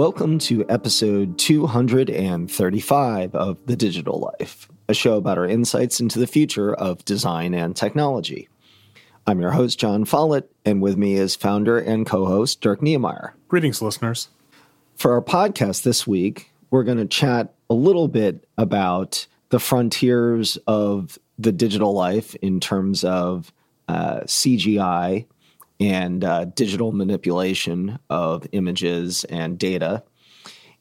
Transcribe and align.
Welcome 0.00 0.38
to 0.38 0.64
episode 0.70 1.36
235 1.38 3.34
of 3.34 3.66
The 3.66 3.76
Digital 3.76 4.18
Life, 4.18 4.66
a 4.88 4.94
show 4.94 5.18
about 5.18 5.36
our 5.36 5.44
insights 5.44 6.00
into 6.00 6.18
the 6.18 6.26
future 6.26 6.72
of 6.72 7.04
design 7.04 7.52
and 7.52 7.76
technology. 7.76 8.48
I'm 9.26 9.42
your 9.42 9.50
host, 9.50 9.78
Jon 9.78 10.06
Follett, 10.06 10.50
and 10.64 10.80
with 10.80 10.96
me 10.96 11.16
is 11.16 11.36
founder 11.36 11.78
and 11.78 12.06
co 12.06 12.24
host 12.24 12.62
Dirk 12.62 12.80
Knemeyer. 12.80 13.32
Greetings, 13.48 13.82
listeners. 13.82 14.28
For 14.96 15.12
our 15.12 15.20
podcast 15.20 15.82
this 15.82 16.06
week, 16.06 16.50
we're 16.70 16.84
going 16.84 16.96
to 16.96 17.04
chat 17.04 17.52
a 17.68 17.74
little 17.74 18.08
bit 18.08 18.48
about 18.56 19.26
the 19.50 19.60
frontiers 19.60 20.56
of 20.66 21.18
the 21.38 21.52
digital 21.52 21.92
life 21.92 22.34
in 22.36 22.58
terms 22.58 23.04
of 23.04 23.52
uh, 23.86 24.20
CGI 24.20 25.26
and 25.80 26.22
uh, 26.22 26.44
digital 26.44 26.92
manipulation 26.92 27.98
of 28.10 28.46
images 28.52 29.24
and 29.24 29.58
data, 29.58 30.04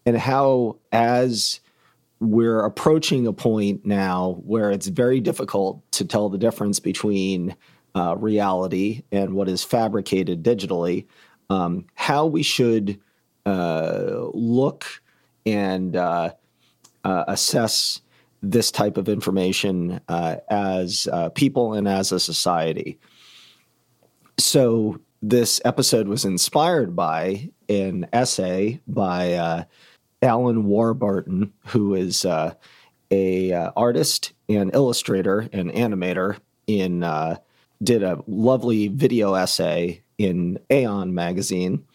and 0.05 0.17
how, 0.17 0.77
as 0.91 1.61
we're 2.19 2.65
approaching 2.65 3.25
a 3.25 3.33
point 3.33 3.85
now 3.85 4.41
where 4.45 4.71
it's 4.71 4.87
very 4.87 5.21
difficult 5.21 5.89
to 5.93 6.03
tell 6.03 6.27
the 6.29 6.37
difference 6.37 6.79
between 6.79 7.55
uh, 7.95 8.15
reality 8.17 9.03
and 9.11 9.33
what 9.33 9.47
is 9.47 9.63
fabricated 9.63 10.43
digitally, 10.43 11.05
um, 11.49 11.85
how 11.95 12.25
we 12.25 12.43
should 12.43 12.99
uh, 13.45 14.27
look 14.33 14.85
and 15.45 15.95
uh, 15.95 16.31
uh, 17.03 17.23
assess 17.27 18.01
this 18.41 18.71
type 18.71 18.97
of 18.97 19.09
information 19.09 19.99
uh, 20.07 20.35
as 20.49 21.07
people 21.35 21.73
and 21.73 21.87
as 21.87 22.11
a 22.11 22.19
society. 22.19 22.97
So 24.39 25.01
this 25.21 25.59
episode 25.65 26.07
was 26.07 26.23
inspired 26.23 26.95
by 26.95 27.49
an 27.67 28.07
essay 28.13 28.79
by 28.87 29.33
uh, 29.33 29.63
Alan 30.21 30.63
Warburton, 30.63 31.51
who 31.67 31.93
is 31.93 32.23
uh, 32.23 32.53
a 33.11 33.51
uh, 33.51 33.71
artist 33.75 34.31
and 34.47 34.73
illustrator 34.73 35.49
and 35.51 35.69
animator. 35.71 36.37
In 36.67 37.03
uh, 37.03 37.37
did 37.83 38.01
a 38.01 38.23
lovely 38.27 38.87
video 38.87 39.33
essay 39.33 40.03
in 40.17 40.59
Aeon 40.71 41.13
magazine 41.13 41.85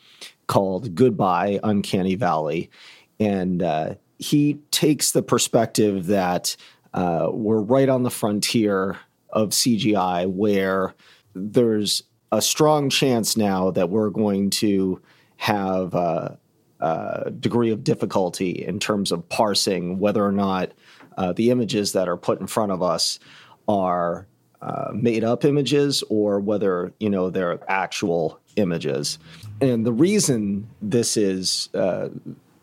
called 0.46 0.94
"Goodbye 0.94 1.60
Uncanny 1.62 2.14
Valley," 2.14 2.70
and 3.18 3.62
uh, 3.62 3.94
he 4.18 4.58
takes 4.70 5.12
the 5.12 5.22
perspective 5.22 6.06
that 6.06 6.56
uh, 6.92 7.28
we're 7.32 7.62
right 7.62 7.88
on 7.88 8.02
the 8.02 8.10
frontier 8.10 8.98
of 9.30 9.50
CGI, 9.50 10.28
where 10.30 10.94
there's 11.34 12.02
a 12.34 12.42
strong 12.42 12.90
chance 12.90 13.36
now 13.36 13.70
that 13.70 13.90
we're 13.90 14.10
going 14.10 14.50
to 14.50 15.00
have 15.36 15.94
a, 15.94 16.38
a 16.80 17.30
degree 17.30 17.70
of 17.70 17.84
difficulty 17.84 18.50
in 18.50 18.80
terms 18.80 19.12
of 19.12 19.28
parsing 19.28 20.00
whether 20.00 20.24
or 20.24 20.32
not 20.32 20.72
uh, 21.16 21.32
the 21.32 21.50
images 21.50 21.92
that 21.92 22.08
are 22.08 22.16
put 22.16 22.40
in 22.40 22.46
front 22.48 22.72
of 22.72 22.82
us 22.82 23.20
are 23.68 24.26
uh, 24.60 24.90
made 24.92 25.22
up 25.22 25.44
images 25.44 26.02
or 26.08 26.40
whether 26.40 26.92
you 26.98 27.08
know 27.08 27.30
they're 27.30 27.60
actual 27.70 28.40
images. 28.56 29.18
And 29.60 29.86
the 29.86 29.92
reason 29.92 30.68
this 30.82 31.16
is 31.16 31.68
uh, 31.74 32.08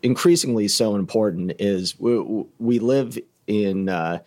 increasingly 0.02 0.68
so 0.68 0.96
important 0.96 1.52
is 1.58 1.98
we, 1.98 2.44
we 2.58 2.78
live 2.78 3.18
in 3.46 3.88
uh, 3.88 4.18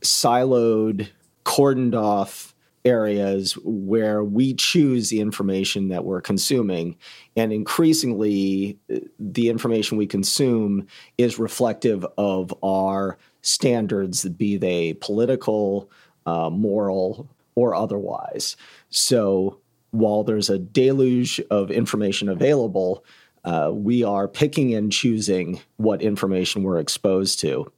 siloed, 0.00 1.08
cordoned 1.44 1.94
off 1.94 2.54
areas 2.84 3.54
where 3.64 4.24
we 4.24 4.54
choose 4.54 5.10
the 5.10 5.20
information 5.20 5.88
that 5.88 6.04
we're 6.04 6.20
consuming. 6.20 6.96
And 7.36 7.52
increasingly, 7.52 8.78
the 9.18 9.48
information 9.48 9.98
we 9.98 10.06
consume 10.06 10.86
is 11.18 11.38
reflective 11.38 12.06
of 12.16 12.54
our 12.62 13.18
standards, 13.42 14.24
be 14.28 14.56
they 14.56 14.94
political, 14.94 15.90
uh, 16.26 16.50
moral, 16.50 17.28
or 17.54 17.74
otherwise. 17.74 18.56
So 18.88 19.60
while 19.90 20.24
there's 20.24 20.50
a 20.50 20.58
deluge 20.58 21.40
of 21.50 21.70
information 21.70 22.28
available, 22.28 23.04
uh, 23.44 23.70
we 23.72 24.04
are 24.04 24.28
picking 24.28 24.74
and 24.74 24.92
choosing 24.92 25.60
what 25.76 26.02
information 26.02 26.62
we're 26.62 26.78
exposed 26.78 27.40
to. 27.40 27.70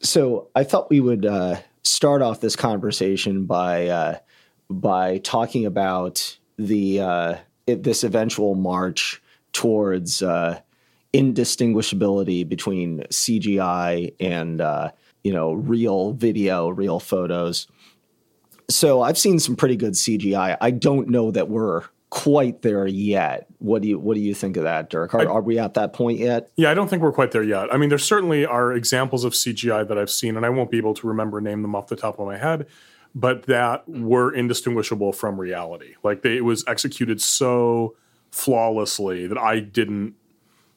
So 0.00 0.48
I 0.54 0.64
thought 0.64 0.90
we 0.90 1.00
would 1.00 1.24
uh, 1.24 1.56
start 1.84 2.22
off 2.22 2.40
this 2.40 2.56
conversation 2.56 3.44
by 3.44 3.88
uh, 3.88 4.18
by 4.70 5.18
talking 5.18 5.66
about 5.66 6.38
the 6.58 7.00
uh, 7.00 7.34
it, 7.66 7.82
this 7.82 8.04
eventual 8.04 8.54
march 8.54 9.22
towards 9.52 10.22
uh, 10.22 10.60
indistinguishability 11.12 12.48
between 12.48 13.00
CGI 13.10 14.14
and 14.20 14.60
uh, 14.60 14.90
you 15.22 15.32
know 15.32 15.52
real 15.52 16.12
video, 16.12 16.68
real 16.68 17.00
photos. 17.00 17.66
So 18.70 19.02
I've 19.02 19.18
seen 19.18 19.38
some 19.38 19.56
pretty 19.56 19.76
good 19.76 19.92
CGI. 19.94 20.56
I 20.60 20.70
don't 20.70 21.08
know 21.08 21.30
that 21.30 21.48
we're 21.48 21.82
quite 22.12 22.60
there 22.60 22.86
yet. 22.86 23.46
What 23.58 23.80
do 23.80 23.88
you 23.88 23.98
what 23.98 24.16
do 24.16 24.20
you 24.20 24.34
think 24.34 24.58
of 24.58 24.64
that, 24.64 24.90
Dirk? 24.90 25.14
Are, 25.14 25.22
I, 25.22 25.24
are, 25.24 25.40
we 25.40 25.58
at 25.58 25.72
that 25.74 25.94
point 25.94 26.18
yet? 26.18 26.50
Yeah, 26.56 26.70
I 26.70 26.74
don't 26.74 26.88
think 26.88 27.00
we're 27.00 27.10
quite 27.10 27.30
there 27.30 27.42
yet. 27.42 27.72
I 27.72 27.78
mean, 27.78 27.88
there 27.88 27.96
certainly 27.96 28.44
are 28.44 28.70
examples 28.74 29.24
of 29.24 29.32
CGI 29.32 29.88
that 29.88 29.96
I've 29.96 30.10
seen, 30.10 30.36
and 30.36 30.44
I 30.44 30.50
won't 30.50 30.70
be 30.70 30.76
able 30.76 30.92
to 30.92 31.06
remember 31.06 31.40
name 31.40 31.62
them 31.62 31.74
off 31.74 31.86
the 31.86 31.96
top 31.96 32.18
of 32.18 32.26
my 32.26 32.36
head, 32.36 32.66
but 33.14 33.44
that 33.44 33.88
were 33.88 34.30
indistinguishable 34.30 35.14
from 35.14 35.40
reality. 35.40 35.94
Like 36.02 36.20
they, 36.20 36.36
it 36.36 36.44
was 36.44 36.64
executed 36.66 37.22
so 37.22 37.96
flawlessly 38.30 39.26
that 39.26 39.38
I 39.38 39.60
didn't 39.60 40.14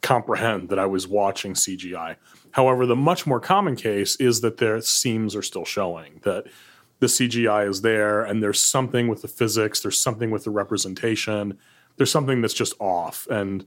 comprehend 0.01 0.69
that 0.69 0.79
I 0.79 0.85
was 0.85 1.05
watching 1.05 1.53
CGI. 1.53 2.15
However, 2.51 2.85
the 2.85 2.95
much 2.95 3.27
more 3.27 3.41
common 3.41 3.75
case 3.75 4.15
is 4.21 4.39
that 4.39 4.55
their 4.55 4.79
seams 4.79 5.35
are 5.35 5.41
still 5.41 5.65
showing 5.65 6.21
that 6.23 6.45
the 6.99 7.07
CGI 7.07 7.69
is 7.69 7.81
there 7.81 8.21
and 8.23 8.41
there's 8.41 8.61
something 8.61 9.07
with 9.07 9.21
the 9.21 9.27
physics, 9.27 9.81
there's 9.81 9.99
something 9.99 10.31
with 10.31 10.43
the 10.43 10.49
representation, 10.49 11.57
there's 11.97 12.11
something 12.11 12.41
that's 12.41 12.53
just 12.53 12.73
off 12.79 13.27
and 13.29 13.65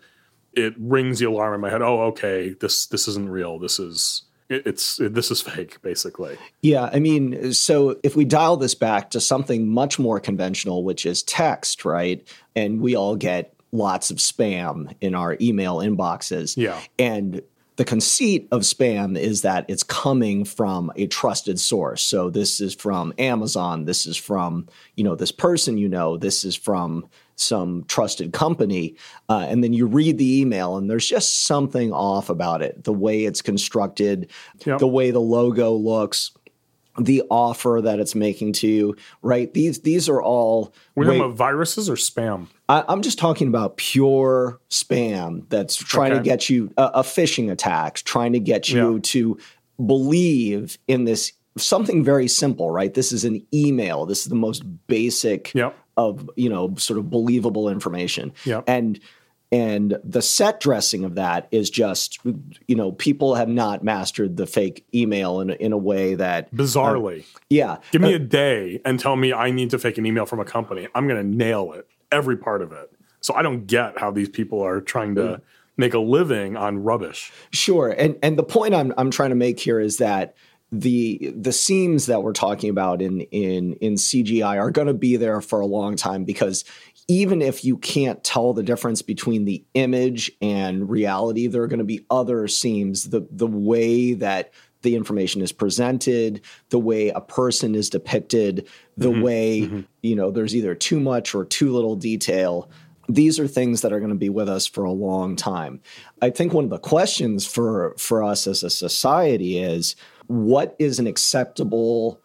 it 0.54 0.74
rings 0.78 1.18
the 1.18 1.26
alarm 1.26 1.54
in 1.54 1.60
my 1.60 1.70
head. 1.70 1.82
Oh, 1.82 2.02
okay, 2.06 2.50
this 2.60 2.86
this 2.86 3.06
isn't 3.08 3.28
real. 3.28 3.58
This 3.58 3.78
is 3.78 4.22
it, 4.48 4.66
it's 4.66 4.98
it, 4.98 5.14
this 5.14 5.30
is 5.30 5.40
fake 5.40 5.80
basically. 5.82 6.36
Yeah, 6.62 6.90
I 6.92 6.98
mean, 6.98 7.52
so 7.52 7.98
if 8.02 8.16
we 8.16 8.24
dial 8.24 8.56
this 8.56 8.74
back 8.74 9.10
to 9.10 9.20
something 9.20 9.68
much 9.68 9.98
more 9.98 10.20
conventional 10.20 10.84
which 10.84 11.06
is 11.06 11.22
text, 11.22 11.84
right? 11.84 12.26
And 12.56 12.80
we 12.80 12.96
all 12.96 13.16
get 13.16 13.54
lots 13.72 14.10
of 14.10 14.16
spam 14.16 14.94
in 15.00 15.14
our 15.14 15.36
email 15.40 15.76
inboxes. 15.76 16.56
Yeah. 16.56 16.80
And 16.98 17.42
the 17.78 17.84
conceit 17.84 18.48
of 18.50 18.62
spam 18.62 19.16
is 19.16 19.42
that 19.42 19.64
it's 19.68 19.84
coming 19.84 20.44
from 20.44 20.90
a 20.96 21.06
trusted 21.06 21.60
source. 21.60 22.02
So 22.02 22.28
this 22.28 22.60
is 22.60 22.74
from 22.74 23.14
Amazon, 23.18 23.84
this 23.84 24.04
is 24.04 24.16
from, 24.16 24.66
you 24.96 25.04
know, 25.04 25.14
this 25.14 25.30
person 25.30 25.78
you 25.78 25.88
know, 25.88 26.16
this 26.16 26.44
is 26.44 26.56
from 26.56 27.08
some 27.36 27.84
trusted 27.86 28.32
company. 28.32 28.96
Uh, 29.28 29.46
and 29.48 29.62
then 29.62 29.72
you 29.72 29.86
read 29.86 30.18
the 30.18 30.40
email 30.40 30.76
and 30.76 30.90
there's 30.90 31.06
just 31.06 31.44
something 31.44 31.92
off 31.92 32.30
about 32.30 32.62
it. 32.62 32.82
The 32.82 32.92
way 32.92 33.24
it's 33.24 33.42
constructed, 33.42 34.28
yep. 34.66 34.80
the 34.80 34.88
way 34.88 35.12
the 35.12 35.20
logo 35.20 35.72
looks, 35.72 36.32
the 36.98 37.22
offer 37.30 37.80
that 37.82 38.00
it's 38.00 38.14
making 38.14 38.52
to 38.54 38.66
you, 38.66 38.96
right? 39.22 39.52
These 39.54 39.80
these 39.80 40.08
are 40.08 40.22
all. 40.22 40.74
We're 40.94 41.04
talking 41.04 41.20
about 41.20 41.36
viruses 41.36 41.88
or 41.88 41.94
spam. 41.94 42.48
I, 42.68 42.84
am 42.88 43.02
just 43.02 43.18
talking 43.18 43.48
about 43.48 43.76
pure 43.76 44.60
spam 44.70 45.48
that's 45.48 45.76
trying 45.76 46.12
okay. 46.12 46.18
to 46.18 46.24
get 46.24 46.50
you 46.50 46.72
uh, 46.76 46.90
a 46.94 47.02
phishing 47.02 47.50
attack, 47.50 47.96
trying 47.96 48.32
to 48.32 48.40
get 48.40 48.68
you 48.68 48.94
yeah. 48.94 49.00
to 49.02 49.38
believe 49.84 50.78
in 50.88 51.04
this 51.04 51.32
something 51.56 52.04
very 52.04 52.28
simple, 52.28 52.70
right? 52.70 52.92
This 52.92 53.12
is 53.12 53.24
an 53.24 53.44
email. 53.52 54.06
This 54.06 54.22
is 54.22 54.26
the 54.26 54.34
most 54.34 54.62
basic 54.86 55.52
yep. 55.54 55.76
of 55.96 56.28
you 56.36 56.48
know 56.48 56.74
sort 56.76 56.98
of 56.98 57.10
believable 57.10 57.68
information, 57.68 58.32
yep. 58.44 58.64
and 58.66 58.98
and 59.50 59.98
the 60.04 60.20
set 60.20 60.60
dressing 60.60 61.04
of 61.04 61.14
that 61.14 61.48
is 61.50 61.70
just 61.70 62.18
you 62.66 62.74
know 62.74 62.92
people 62.92 63.34
have 63.34 63.48
not 63.48 63.82
mastered 63.82 64.36
the 64.36 64.46
fake 64.46 64.86
email 64.94 65.40
in, 65.40 65.50
in 65.50 65.72
a 65.72 65.78
way 65.78 66.14
that 66.14 66.54
bizarrely. 66.54 67.20
Uh, 67.20 67.38
yeah. 67.48 67.76
Give 67.90 68.02
me 68.02 68.12
uh, 68.12 68.16
a 68.16 68.20
day 68.20 68.80
and 68.84 69.00
tell 69.00 69.16
me 69.16 69.32
i 69.32 69.50
need 69.50 69.70
to 69.70 69.78
fake 69.78 69.98
an 69.98 70.06
email 70.06 70.26
from 70.26 70.40
a 70.40 70.44
company. 70.44 70.88
I'm 70.94 71.08
going 71.08 71.20
to 71.20 71.36
nail 71.36 71.72
it 71.72 71.86
every 72.12 72.36
part 72.36 72.62
of 72.62 72.72
it. 72.72 72.92
So 73.20 73.34
i 73.34 73.42
don't 73.42 73.66
get 73.66 73.98
how 73.98 74.10
these 74.10 74.28
people 74.28 74.60
are 74.60 74.80
trying 74.80 75.14
to 75.14 75.22
mm. 75.22 75.40
make 75.76 75.94
a 75.94 75.98
living 75.98 76.56
on 76.56 76.82
rubbish. 76.82 77.32
Sure. 77.50 77.88
And 77.88 78.18
and 78.22 78.38
the 78.38 78.44
point 78.44 78.74
i'm 78.74 78.92
i'm 78.98 79.10
trying 79.10 79.30
to 79.30 79.36
make 79.36 79.58
here 79.60 79.80
is 79.80 79.96
that 79.96 80.34
the 80.70 81.32
the 81.36 81.52
seams 81.52 82.06
that 82.06 82.22
we're 82.22 82.32
talking 82.32 82.70
about 82.70 83.00
in 83.00 83.22
in 83.22 83.74
in 83.74 83.94
CGI 83.94 84.58
are 84.58 84.70
going 84.70 84.88
to 84.88 84.94
be 84.94 85.16
there 85.16 85.40
for 85.40 85.60
a 85.60 85.66
long 85.66 85.96
time 85.96 86.24
because 86.24 86.64
even 87.08 87.40
if 87.40 87.64
you 87.64 87.78
can't 87.78 88.22
tell 88.22 88.52
the 88.52 88.62
difference 88.62 89.00
between 89.00 89.46
the 89.46 89.64
image 89.72 90.30
and 90.42 90.90
reality, 90.90 91.46
there 91.46 91.62
are 91.62 91.66
going 91.66 91.78
to 91.78 91.84
be 91.84 92.04
other 92.10 92.46
seams. 92.48 93.08
The 93.08 93.26
the 93.30 93.46
way 93.46 94.12
that 94.14 94.52
the 94.82 94.94
information 94.94 95.40
is 95.40 95.50
presented, 95.50 96.42
the 96.68 96.78
way 96.78 97.08
a 97.08 97.20
person 97.20 97.74
is 97.74 97.90
depicted, 97.90 98.68
the 98.96 99.10
mm-hmm. 99.10 99.22
way 99.22 99.60
mm-hmm. 99.62 99.80
you 100.02 100.16
know 100.16 100.30
there's 100.30 100.54
either 100.54 100.74
too 100.74 101.00
much 101.00 101.34
or 101.34 101.44
too 101.44 101.72
little 101.72 101.96
detail. 101.96 102.70
These 103.08 103.38
are 103.40 103.48
things 103.48 103.80
that 103.80 103.92
are 103.92 104.00
going 104.00 104.12
to 104.12 104.16
be 104.16 104.28
with 104.28 104.48
us 104.48 104.66
for 104.66 104.84
a 104.84 104.92
long 104.92 105.34
time. 105.34 105.80
I 106.20 106.30
think 106.30 106.52
one 106.52 106.64
of 106.64 106.70
the 106.70 106.78
questions 106.78 107.46
for 107.46 107.94
for 107.98 108.22
us 108.22 108.46
as 108.46 108.62
a 108.62 108.70
society 108.70 109.58
is 109.58 109.96
what 110.26 110.76
is 110.78 110.98
an 110.98 111.06
acceptable 111.06 112.20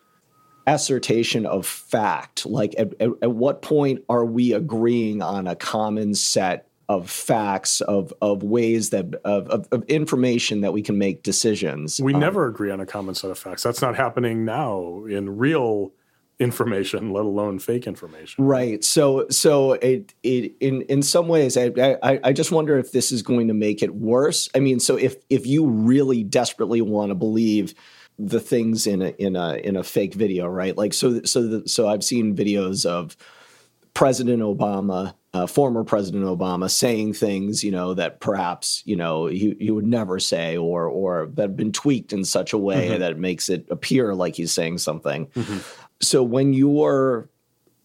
assertion 0.67 1.45
of 1.45 1.65
fact? 1.65 2.45
Like 2.45 2.75
at, 2.77 2.93
at, 3.01 3.09
at 3.21 3.31
what 3.31 3.61
point 3.61 4.03
are 4.09 4.25
we 4.25 4.53
agreeing 4.53 5.21
on 5.21 5.47
a 5.47 5.55
common 5.55 6.13
set 6.15 6.67
of 6.89 7.09
facts 7.09 7.79
of 7.79 8.13
of 8.21 8.43
ways 8.43 8.89
that 8.89 9.15
of, 9.23 9.47
of, 9.47 9.67
of, 9.71 9.83
information 9.85 10.61
that 10.61 10.73
we 10.73 10.81
can 10.81 10.97
make 10.97 11.23
decisions. 11.23 11.99
We 12.01 12.13
um, 12.13 12.19
never 12.19 12.45
agree 12.45 12.71
on 12.71 12.81
a 12.81 12.85
common 12.85 13.15
set 13.15 13.31
of 13.31 13.39
facts. 13.39 13.63
That's 13.63 13.81
not 13.81 13.95
happening 13.95 14.43
now 14.43 15.05
in 15.05 15.37
real 15.37 15.93
information, 16.39 17.11
let 17.11 17.25
alone 17.25 17.59
fake 17.59 17.87
information. 17.87 18.43
Right. 18.43 18.83
So 18.83 19.27
so 19.29 19.73
it 19.73 20.13
it 20.23 20.53
in 20.59 20.81
in 20.83 21.01
some 21.01 21.27
ways 21.27 21.57
I, 21.57 21.71
I 22.03 22.19
I 22.23 22.33
just 22.33 22.51
wonder 22.51 22.77
if 22.77 22.91
this 22.91 23.11
is 23.11 23.21
going 23.21 23.47
to 23.47 23.53
make 23.53 23.83
it 23.83 23.95
worse. 23.95 24.49
I 24.55 24.59
mean, 24.59 24.79
so 24.79 24.95
if 24.95 25.15
if 25.29 25.45
you 25.45 25.67
really 25.67 26.23
desperately 26.23 26.81
want 26.81 27.09
to 27.09 27.15
believe 27.15 27.73
the 28.19 28.39
things 28.39 28.87
in 28.87 29.01
a 29.01 29.09
in 29.09 29.35
a 29.35 29.55
in 29.55 29.75
a 29.75 29.83
fake 29.83 30.13
video, 30.13 30.47
right? 30.47 30.77
Like 30.77 30.93
so 30.93 31.21
so 31.23 31.47
the, 31.47 31.67
so 31.67 31.87
I've 31.87 32.03
seen 32.03 32.35
videos 32.35 32.85
of 32.85 33.15
President 33.93 34.41
Obama, 34.41 35.13
uh, 35.35 35.45
former 35.45 35.83
President 35.83 36.25
Obama, 36.25 36.69
saying 36.69 37.13
things, 37.13 37.63
you 37.63 37.69
know, 37.69 37.93
that 37.93 38.19
perhaps 38.19 38.81
you 38.85 38.95
know 38.95 39.27
he, 39.27 39.55
he 39.59 39.71
would 39.71 39.85
never 39.85 40.19
say, 40.19 40.57
or 40.57 40.87
or 40.87 41.27
that 41.33 41.43
have 41.43 41.57
been 41.57 41.71
tweaked 41.71 42.11
in 42.11 42.25
such 42.25 42.53
a 42.53 42.57
way 42.57 42.89
mm-hmm. 42.89 42.99
that 42.99 43.19
makes 43.19 43.49
it 43.49 43.67
appear 43.69 44.15
like 44.15 44.35
he's 44.35 44.51
saying 44.51 44.79
something. 44.79 45.27
Mm-hmm 45.27 45.59
so 46.03 46.23
when 46.23 46.53
you're 46.53 47.29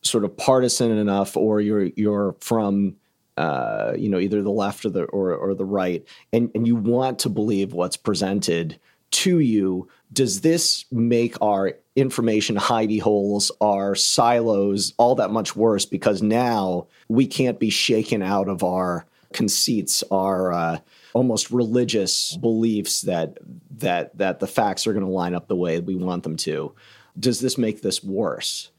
sort 0.03 0.25
of 0.25 0.37
partisan 0.37 0.97
enough, 0.97 1.37
or 1.37 1.61
you're 1.61 1.85
you're 1.97 2.35
from 2.41 2.97
uh, 3.37 3.93
you 3.97 4.09
know 4.09 4.19
either 4.19 4.43
the 4.43 4.50
left 4.50 4.85
or 4.85 4.91
the 4.91 5.05
or, 5.05 5.35
or 5.35 5.55
the 5.55 5.65
right, 5.65 6.05
and 6.32 6.50
and 6.55 6.67
you 6.67 6.76
want 6.76 7.19
to 7.20 7.29
believe 7.29 7.73
what's 7.73 7.97
presented 7.97 8.79
to 9.11 9.38
you, 9.38 9.88
does 10.12 10.43
this 10.43 10.85
make 10.91 11.41
our 11.41 11.73
information 11.97 12.56
hidey 12.56 13.00
holes, 13.00 13.50
our 13.61 13.94
silos, 13.94 14.93
all 14.99 15.15
that 15.15 15.31
much 15.31 15.56
worse? 15.56 15.87
Because 15.87 16.23
now 16.23 16.87
we 17.09 17.26
can't 17.26 17.59
be 17.59 17.70
shaken 17.70 18.23
out 18.23 18.49
of 18.49 18.62
our 18.62 19.06
conceits, 19.32 20.05
our 20.11 20.53
uh, 20.53 20.79
almost 21.15 21.50
religious 21.50 22.37
beliefs 22.37 23.03
that 23.03 23.38
that 23.79 24.17
that 24.19 24.41
the 24.41 24.47
facts 24.47 24.87
are 24.87 24.93
going 24.93 25.05
to 25.05 25.11
line 25.11 25.35
up 25.35 25.49
the 25.49 25.56
way 25.56 25.81
we 25.81 25.94
want 25.94 26.23
them 26.23 26.37
to 26.37 26.75
does 27.19 27.41
this 27.41 27.59
make 27.59 27.82
this 27.82 28.03
worse? 28.03 28.70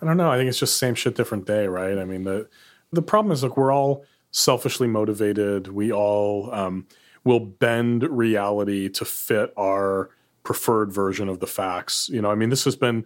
I 0.00 0.06
don't 0.06 0.16
know. 0.16 0.30
I 0.30 0.36
think 0.36 0.48
it's 0.48 0.58
just 0.58 0.76
same 0.76 0.94
shit, 0.94 1.14
different 1.14 1.46
day, 1.46 1.66
right? 1.66 1.98
I 1.98 2.04
mean, 2.04 2.24
the 2.24 2.48
the 2.92 3.02
problem 3.02 3.32
is, 3.32 3.42
look, 3.42 3.56
we're 3.56 3.72
all 3.72 4.04
selfishly 4.30 4.88
motivated. 4.88 5.68
We 5.68 5.92
all 5.92 6.52
um, 6.52 6.86
will 7.24 7.40
bend 7.40 8.02
reality 8.02 8.88
to 8.88 9.04
fit 9.04 9.52
our 9.56 10.10
preferred 10.42 10.92
version 10.92 11.28
of 11.28 11.40
the 11.40 11.46
facts. 11.46 12.08
You 12.08 12.22
know, 12.22 12.30
I 12.30 12.34
mean, 12.34 12.50
this 12.50 12.64
has 12.64 12.76
been 12.76 13.04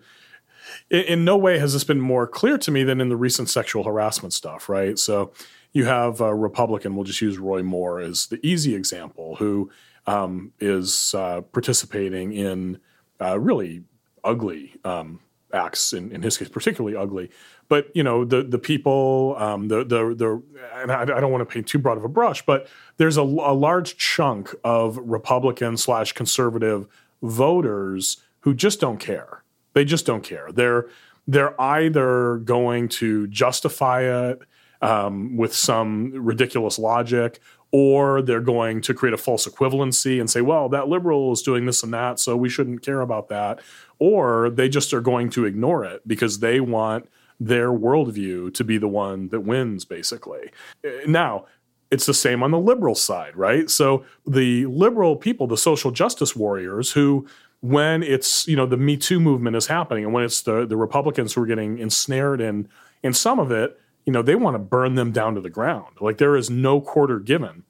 in, 0.91 1.03
in 1.03 1.25
no 1.25 1.37
way 1.37 1.59
has 1.59 1.73
this 1.73 1.85
been 1.85 2.01
more 2.01 2.27
clear 2.27 2.59
to 2.59 2.71
me 2.71 2.85
than 2.85 3.01
in 3.01 3.09
the 3.09 3.17
recent 3.17 3.49
sexual 3.49 3.85
harassment 3.85 4.33
stuff, 4.33 4.69
right? 4.69 4.99
So 4.99 5.33
you 5.73 5.85
have 5.87 6.21
a 6.21 6.35
Republican, 6.35 6.95
we'll 6.95 7.05
just 7.05 7.21
use 7.21 7.39
Roy 7.39 7.63
Moore 7.63 8.01
as 8.01 8.27
the 8.27 8.45
easy 8.47 8.75
example, 8.75 9.37
who 9.37 9.71
um, 10.07 10.53
is 10.61 11.15
uh, 11.15 11.41
participating 11.41 12.33
in 12.33 12.79
uh, 13.21 13.39
really 13.39 13.83
ugly 14.25 14.75
um, 14.85 15.21
acts 15.53 15.93
in, 15.93 16.11
in 16.13 16.23
his 16.23 16.37
case, 16.37 16.49
particularly 16.49 16.97
ugly. 16.97 17.31
But 17.69 17.95
you 17.95 18.03
know 18.03 18.25
the 18.25 18.43
the 18.43 18.59
people, 18.59 19.37
um, 19.39 19.69
the 19.69 19.85
the 19.85 20.15
the, 20.15 20.43
and 20.75 20.93
I, 20.93 21.03
I 21.03 21.05
don't 21.21 21.31
want 21.33 21.49
to 21.49 21.53
paint 21.53 21.67
too 21.67 21.79
broad 21.79 21.97
of 21.97 22.05
a 22.05 22.09
brush, 22.09 22.45
but 22.45 22.67
there's 22.97 23.17
a, 23.17 23.23
a 23.23 23.55
large 23.55 23.97
chunk 23.97 24.55
of 24.65 24.99
Republican 24.99 25.77
slash 25.77 26.13
conservative 26.13 26.87
voters 27.23 28.19
who 28.41 28.55
just 28.55 28.81
don't 28.81 28.99
care. 28.99 29.43
They 29.73 29.85
just 29.85 30.05
don't 30.05 30.23
care. 30.23 30.51
They're 30.53 30.87
they're 31.27 31.59
either 31.61 32.37
going 32.39 32.89
to 32.89 33.27
justify 33.29 34.03
it 34.03 34.43
um, 34.83 35.37
with 35.37 35.55
some 35.55 36.13
ridiculous 36.13 36.79
logic, 36.79 37.41
or 37.75 38.23
they're 38.23 38.41
going 38.41 38.81
to 38.81 38.95
create 38.95 39.13
a 39.13 39.19
false 39.19 39.49
equivalency 39.49 40.21
and 40.21 40.31
say, 40.31 40.41
well, 40.41 40.69
that 40.69 40.87
liberal 40.87 41.33
is 41.33 41.43
doing 41.43 41.67
this 41.67 41.83
and 41.83 41.93
that, 41.93 42.21
so 42.21 42.37
we 42.37 42.49
shouldn't 42.49 42.83
care 42.83 43.01
about 43.01 43.29
that. 43.29 43.59
Or 43.99 44.49
they 44.49 44.69
just 44.69 44.95
are 44.95 45.01
going 45.01 45.29
to 45.31 45.45
ignore 45.45 45.85
it 45.85 46.07
because 46.07 46.39
they 46.39 46.61
want 46.61 47.09
their 47.41 47.73
worldview 47.73 48.55
to 48.55 48.63
be 48.63 48.79
the 48.79 48.87
one 48.87 49.29
that 49.31 49.41
wins, 49.41 49.85
basically. 49.85 50.53
Now, 51.05 51.47
it's 51.91 52.07
the 52.07 52.15
same 52.15 52.45
on 52.45 52.53
the 52.53 52.61
liberal 52.61 52.95
side, 52.95 53.35
right? 53.35 53.69
So 53.69 54.05
the 54.25 54.67
liberal 54.67 55.17
people, 55.17 55.49
the 55.49 55.57
social 55.57 55.91
justice 55.91 56.37
warriors 56.37 56.93
who 56.93 57.27
when 57.61 58.05
it's 58.05 58.47
you 58.47 58.55
know 58.55 58.67
the 58.67 58.77
Me 58.77 58.97
Too 58.97 59.19
movement 59.19 59.57
is 59.57 59.67
happening, 59.67 60.05
and 60.05 60.13
when 60.13 60.23
it's 60.23 60.43
the 60.43 60.65
the 60.65 60.77
Republicans 60.77 61.33
who 61.33 61.43
are 61.43 61.47
getting 61.47 61.79
ensnared 61.79 62.41
in 62.41 62.69
in 63.03 63.13
some 63.13 63.41
of 63.41 63.51
it, 63.51 63.81
you 64.05 64.13
know, 64.13 64.23
they 64.23 64.35
want 64.35 64.55
to 64.55 64.59
burn 64.59 64.95
them 64.95 65.13
down 65.13 65.35
to 65.35 65.41
the 65.41 65.51
ground. 65.51 65.97
Like 66.01 66.19
there 66.19 66.37
is 66.37 66.51
no 66.51 66.81
quarter 66.81 67.19
given. 67.19 67.65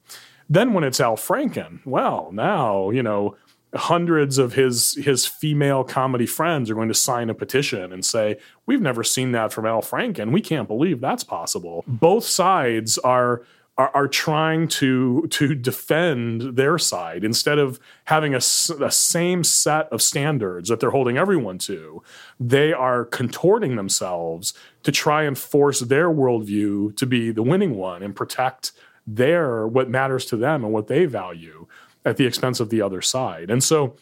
Then 0.49 0.73
when 0.73 0.83
it's 0.83 0.99
Al 0.99 1.17
Franken, 1.17 1.79
well, 1.85 2.29
now, 2.31 2.89
you 2.91 3.01
know, 3.01 3.35
hundreds 3.73 4.37
of 4.37 4.53
his 4.53 4.93
his 4.95 5.25
female 5.25 5.83
comedy 5.83 6.25
friends 6.25 6.69
are 6.69 6.75
going 6.75 6.87
to 6.87 6.93
sign 6.93 7.29
a 7.29 7.33
petition 7.33 7.91
and 7.91 8.05
say, 8.05 8.37
"We've 8.65 8.81
never 8.81 9.03
seen 9.03 9.31
that 9.33 9.51
from 9.51 9.65
Al 9.65 9.81
Franken. 9.81 10.31
We 10.31 10.41
can't 10.41 10.67
believe 10.67 11.01
that's 11.01 11.23
possible." 11.23 11.83
Both 11.87 12.25
sides 12.25 12.97
are 12.99 13.41
are, 13.77 13.91
are 13.93 14.07
trying 14.07 14.67
to 14.67 15.27
to 15.29 15.53
defend 15.55 16.55
their 16.55 16.77
side 16.77 17.23
instead 17.23 17.59
of 17.59 17.79
having 18.05 18.33
a, 18.33 18.37
a 18.37 18.91
same 18.91 19.43
set 19.43 19.87
of 19.91 20.01
standards 20.01 20.69
that 20.69 20.79
they're 20.79 20.91
holding 20.91 21.17
everyone 21.17 21.57
to. 21.57 22.01
They 22.39 22.71
are 22.73 23.05
contorting 23.05 23.75
themselves 23.75 24.53
to 24.83 24.91
try 24.91 25.23
and 25.23 25.37
force 25.37 25.81
their 25.81 26.09
worldview 26.09 26.95
to 26.95 27.05
be 27.05 27.31
the 27.31 27.43
winning 27.43 27.75
one 27.75 28.01
and 28.01 28.15
protect 28.15 28.71
their 29.05 29.67
what 29.67 29.89
matters 29.89 30.25
to 30.27 30.37
them 30.37 30.63
and 30.63 30.73
what 30.73 30.87
they 30.87 31.05
value 31.05 31.67
at 32.05 32.17
the 32.17 32.25
expense 32.25 32.59
of 32.59 32.69
the 32.69 32.81
other 32.81 33.01
side. 33.01 33.49
And 33.49 33.63
so 33.63 33.95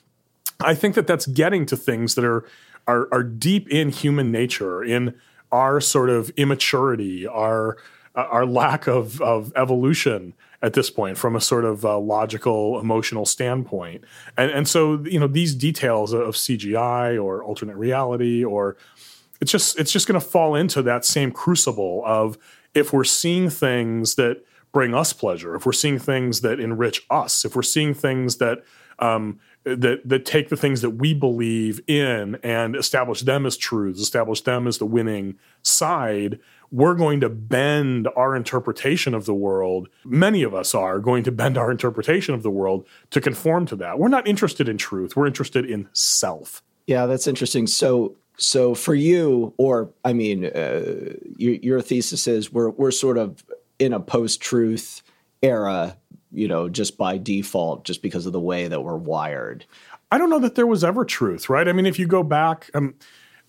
I 0.59 0.75
think 0.75 0.95
that 0.95 1.07
that's 1.07 1.25
getting 1.25 1.65
to 1.67 1.77
things 1.77 2.15
that 2.15 2.25
are 2.25 2.45
are, 2.87 3.07
are 3.13 3.23
deep 3.23 3.69
in 3.69 3.89
human 3.89 4.31
nature, 4.31 4.83
in 4.83 5.15
our 5.51 5.79
sort 5.79 6.09
of 6.09 6.29
immaturity, 6.31 7.25
our 7.25 7.77
our 8.15 8.45
lack 8.45 8.87
of, 8.87 9.21
of 9.21 9.51
evolution 9.55 10.33
at 10.61 10.73
this 10.73 10.89
point 10.89 11.17
from 11.17 11.35
a 11.35 11.41
sort 11.41 11.65
of 11.65 11.83
uh, 11.83 11.97
logical 11.99 12.79
emotional 12.79 13.25
standpoint. 13.25 14.03
And 14.37 14.51
and 14.51 14.67
so 14.67 15.03
you 15.03 15.19
know 15.19 15.27
these 15.27 15.55
details 15.55 16.13
of 16.13 16.35
CGI 16.35 17.21
or 17.21 17.43
alternate 17.43 17.75
reality 17.75 18.43
or 18.43 18.77
it's 19.41 19.51
just 19.51 19.79
it's 19.79 19.91
just 19.91 20.07
going 20.07 20.19
to 20.19 20.25
fall 20.25 20.55
into 20.55 20.81
that 20.83 21.05
same 21.05 21.31
crucible 21.31 22.01
of 22.05 22.37
if 22.73 22.93
we're 22.93 23.03
seeing 23.03 23.49
things 23.49 24.15
that 24.15 24.43
bring 24.71 24.95
us 24.95 25.13
pleasure 25.13 25.55
if 25.55 25.65
we're 25.65 25.71
seeing 25.71 25.99
things 25.99 26.41
that 26.41 26.59
enrich 26.59 27.05
us 27.11 27.45
if 27.45 27.55
we're 27.55 27.61
seeing 27.61 27.93
things 27.93 28.37
that 28.37 28.63
um, 28.99 29.39
that 29.63 30.01
that 30.07 30.25
take 30.25 30.49
the 30.49 30.57
things 30.57 30.81
that 30.81 30.91
we 30.91 31.13
believe 31.13 31.79
in 31.87 32.35
and 32.43 32.75
establish 32.75 33.21
them 33.21 33.45
as 33.45 33.57
truths, 33.57 34.01
establish 34.01 34.41
them 34.41 34.67
as 34.67 34.77
the 34.77 34.85
winning 34.85 35.35
side, 35.61 36.39
we're 36.73 36.95
going 36.95 37.21
to 37.21 37.29
bend 37.29 38.07
our 38.15 38.35
interpretation 38.35 39.13
of 39.13 39.25
the 39.25 39.33
world. 39.33 39.87
Many 40.03 40.41
of 40.41 40.55
us 40.55 40.73
are 40.73 40.97
going 40.97 41.23
to 41.23 41.31
bend 41.31 41.55
our 41.55 41.69
interpretation 41.69 42.33
of 42.33 42.41
the 42.41 42.49
world 42.49 42.87
to 43.11 43.21
conform 43.21 43.67
to 43.67 43.75
that. 43.75 43.99
We're 43.99 44.07
not 44.07 44.27
interested 44.27 44.67
in 44.67 44.79
truth. 44.79 45.15
We're 45.15 45.27
interested 45.27 45.69
in 45.69 45.87
self. 45.93 46.63
Yeah, 46.87 47.05
that's 47.05 47.27
interesting. 47.27 47.67
So, 47.67 48.17
so 48.37 48.73
for 48.73 48.95
you, 48.95 49.53
or 49.57 49.91
I 50.03 50.13
mean, 50.13 50.45
uh, 50.45 51.13
your, 51.37 51.53
your 51.53 51.81
thesis 51.81 52.27
is 52.27 52.51
we're 52.51 52.71
we're 52.71 52.89
sort 52.89 53.19
of 53.19 53.43
in 53.77 53.93
a 53.93 53.99
post-truth 53.99 55.03
era, 55.43 55.95
you 56.31 56.47
know, 56.47 56.69
just 56.69 56.97
by 56.97 57.19
default, 57.19 57.85
just 57.85 58.01
because 58.01 58.25
of 58.25 58.33
the 58.33 58.39
way 58.39 58.67
that 58.67 58.81
we're 58.81 58.97
wired. 58.97 59.63
I 60.11 60.17
don't 60.17 60.31
know 60.31 60.39
that 60.39 60.55
there 60.55 60.67
was 60.67 60.83
ever 60.83 61.05
truth, 61.05 61.49
right? 61.49 61.67
I 61.67 61.73
mean, 61.73 61.85
if 61.85 61.99
you 61.99 62.07
go 62.07 62.23
back, 62.23 62.71
um, 62.73 62.95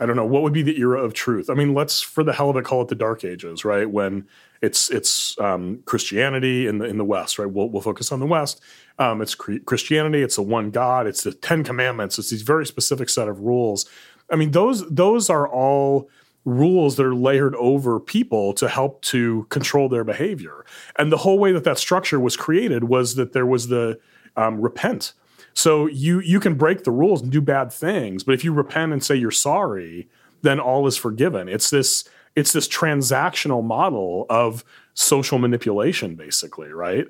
I 0.00 0.06
don't 0.06 0.16
know 0.16 0.26
what 0.26 0.42
would 0.42 0.52
be 0.52 0.62
the 0.62 0.78
era 0.78 1.02
of 1.02 1.14
truth. 1.14 1.48
I 1.48 1.54
mean, 1.54 1.72
let's 1.72 2.00
for 2.00 2.24
the 2.24 2.32
hell 2.32 2.50
of 2.50 2.56
it 2.56 2.64
call 2.64 2.82
it 2.82 2.88
the 2.88 2.94
Dark 2.94 3.24
Ages, 3.24 3.64
right? 3.64 3.88
When 3.88 4.26
it's 4.60 4.90
it's 4.90 5.38
um, 5.38 5.82
Christianity 5.84 6.66
in 6.66 6.78
the 6.78 6.86
in 6.86 6.98
the 6.98 7.04
West, 7.04 7.38
right? 7.38 7.50
We'll 7.50 7.68
we'll 7.68 7.82
focus 7.82 8.10
on 8.10 8.20
the 8.20 8.26
West. 8.26 8.60
Um, 8.98 9.22
it's 9.22 9.34
Christianity. 9.34 10.22
It's 10.22 10.36
the 10.36 10.42
one 10.42 10.70
God. 10.70 11.06
It's 11.06 11.22
the 11.22 11.32
Ten 11.32 11.62
Commandments. 11.62 12.18
It's 12.18 12.30
these 12.30 12.42
very 12.42 12.66
specific 12.66 13.08
set 13.08 13.28
of 13.28 13.40
rules. 13.40 13.88
I 14.30 14.36
mean, 14.36 14.50
those 14.50 14.88
those 14.88 15.30
are 15.30 15.48
all 15.48 16.08
rules 16.44 16.96
that 16.96 17.06
are 17.06 17.14
layered 17.14 17.54
over 17.54 17.98
people 17.98 18.52
to 18.54 18.68
help 18.68 19.00
to 19.02 19.46
control 19.48 19.88
their 19.88 20.04
behavior. 20.04 20.64
And 20.98 21.10
the 21.10 21.18
whole 21.18 21.38
way 21.38 21.52
that 21.52 21.64
that 21.64 21.78
structure 21.78 22.20
was 22.20 22.36
created 22.36 22.84
was 22.84 23.14
that 23.14 23.32
there 23.32 23.46
was 23.46 23.68
the 23.68 23.98
um, 24.36 24.60
repent 24.60 25.14
so 25.54 25.86
you 25.86 26.20
you 26.20 26.40
can 26.40 26.54
break 26.54 26.84
the 26.84 26.90
rules 26.90 27.22
and 27.22 27.30
do 27.30 27.40
bad 27.40 27.72
things, 27.72 28.24
but 28.24 28.34
if 28.34 28.44
you 28.44 28.52
repent 28.52 28.92
and 28.92 29.02
say 29.02 29.14
you're 29.14 29.30
sorry, 29.30 30.08
then 30.42 30.60
all 30.60 30.86
is 30.86 30.96
forgiven. 30.96 31.48
It's 31.48 31.70
this 31.70 32.04
it's 32.36 32.52
this 32.52 32.68
transactional 32.68 33.62
model 33.62 34.26
of 34.28 34.64
social 34.94 35.38
manipulation 35.38 36.14
basically 36.14 36.68
right? 36.68 37.06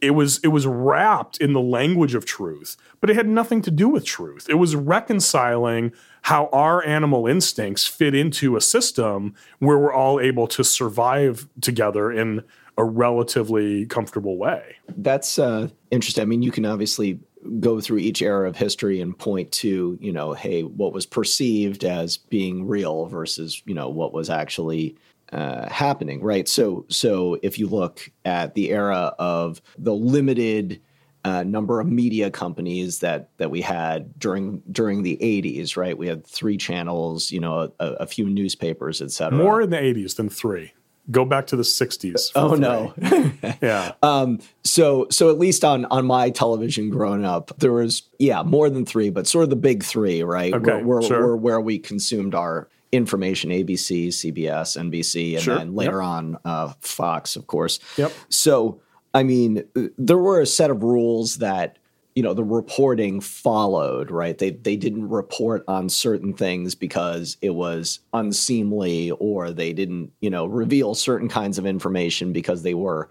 It 0.00 0.12
was 0.12 0.38
it 0.42 0.48
was 0.48 0.66
wrapped 0.66 1.38
in 1.38 1.52
the 1.52 1.60
language 1.60 2.14
of 2.14 2.24
truth 2.24 2.76
but 3.00 3.10
it 3.10 3.16
had 3.16 3.28
nothing 3.28 3.60
to 3.62 3.70
do 3.70 3.88
with 3.88 4.04
truth. 4.04 4.46
It 4.48 4.54
was 4.54 4.74
reconciling 4.74 5.92
how 6.22 6.48
our 6.52 6.84
animal 6.84 7.26
instincts 7.26 7.86
fit 7.86 8.14
into 8.14 8.56
a 8.56 8.60
system 8.60 9.34
where 9.58 9.78
we're 9.78 9.92
all 9.92 10.18
able 10.18 10.46
to 10.48 10.64
survive 10.64 11.48
together 11.60 12.10
in 12.10 12.42
a 12.78 12.84
relatively 12.84 13.86
comfortable 13.86 14.36
way. 14.36 14.76
That's 14.96 15.38
uh, 15.38 15.68
interesting. 15.90 16.22
I 16.22 16.26
mean 16.26 16.42
you 16.42 16.50
can 16.50 16.64
obviously 16.64 17.20
go 17.60 17.80
through 17.80 17.98
each 17.98 18.22
era 18.22 18.48
of 18.48 18.56
history 18.56 19.00
and 19.00 19.18
point 19.18 19.50
to 19.52 19.98
you 20.00 20.12
know 20.12 20.32
hey 20.32 20.62
what 20.62 20.92
was 20.92 21.06
perceived 21.06 21.84
as 21.84 22.16
being 22.16 22.66
real 22.66 23.06
versus 23.06 23.62
you 23.66 23.74
know 23.74 23.88
what 23.88 24.12
was 24.12 24.30
actually 24.30 24.96
uh, 25.32 25.68
happening, 25.68 26.22
right? 26.22 26.48
So, 26.48 26.86
so 26.88 27.38
if 27.42 27.58
you 27.58 27.66
look 27.66 28.08
at 28.24 28.54
the 28.54 28.70
era 28.70 29.14
of 29.18 29.60
the 29.76 29.94
limited 29.94 30.80
uh, 31.24 31.42
number 31.42 31.80
of 31.80 31.88
media 31.88 32.30
companies 32.30 33.00
that 33.00 33.30
that 33.38 33.50
we 33.50 33.60
had 33.60 34.16
during 34.18 34.62
during 34.70 35.02
the 35.02 35.16
80s, 35.16 35.76
right? 35.76 35.98
We 35.98 36.06
had 36.06 36.24
three 36.24 36.56
channels, 36.56 37.32
you 37.32 37.40
know, 37.40 37.72
a, 37.80 37.86
a 37.94 38.06
few 38.06 38.30
newspapers, 38.30 39.02
et 39.02 39.10
cetera. 39.10 39.36
More 39.36 39.60
in 39.60 39.70
the 39.70 39.76
80s 39.76 40.14
than 40.14 40.28
three. 40.28 40.72
Go 41.10 41.24
back 41.24 41.46
to 41.48 41.56
the 41.56 41.62
60s. 41.62 42.32
Oh 42.34 42.50
three. 42.50 42.58
no. 42.58 42.92
yeah. 43.62 43.92
Um, 44.02 44.40
so 44.64 45.06
so 45.10 45.30
at 45.30 45.38
least 45.38 45.64
on 45.64 45.84
on 45.86 46.04
my 46.06 46.30
television 46.30 46.90
growing 46.90 47.24
up, 47.24 47.52
there 47.58 47.72
was 47.72 48.02
yeah 48.18 48.42
more 48.42 48.68
than 48.68 48.84
three, 48.84 49.10
but 49.10 49.26
sort 49.26 49.44
of 49.44 49.50
the 49.50 49.56
big 49.56 49.84
three, 49.84 50.22
right? 50.22 50.52
Okay, 50.52 50.72
where, 50.72 50.84
where, 50.84 51.02
sure. 51.02 51.26
where, 51.26 51.36
where 51.36 51.60
we 51.60 51.78
consumed 51.78 52.34
our 52.34 52.68
information 52.92 53.50
ABC, 53.50 54.08
CBS, 54.08 54.76
NBC, 54.78 55.34
and 55.34 55.42
Sure. 55.42 55.56
then 55.58 55.74
later 55.74 55.98
Yep. 55.98 56.04
on 56.04 56.38
uh, 56.44 56.72
Fox, 56.80 57.36
of 57.36 57.46
course. 57.46 57.78
Yep. 57.96 58.12
So, 58.28 58.80
I 59.12 59.22
mean, 59.22 59.64
there 59.98 60.18
were 60.18 60.40
a 60.40 60.46
set 60.46 60.70
of 60.70 60.82
rules 60.82 61.36
that 61.38 61.78
you 62.16 62.22
know 62.22 62.34
the 62.34 62.42
reporting 62.42 63.20
followed. 63.20 64.10
Right? 64.10 64.36
They 64.36 64.50
they 64.50 64.76
didn't 64.76 65.08
report 65.08 65.62
on 65.68 65.88
certain 65.88 66.34
things 66.34 66.74
because 66.74 67.36
it 67.42 67.50
was 67.50 68.00
unseemly, 68.12 69.12
or 69.12 69.52
they 69.52 69.72
didn't 69.72 70.10
you 70.20 70.30
know 70.30 70.46
reveal 70.46 70.94
certain 70.96 71.28
kinds 71.28 71.58
of 71.58 71.66
information 71.66 72.32
because 72.32 72.62
they 72.62 72.74
were 72.74 73.10